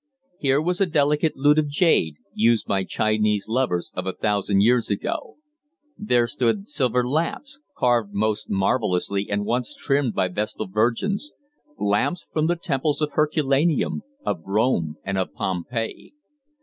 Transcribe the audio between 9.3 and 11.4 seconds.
once trimmed by vestal virgins,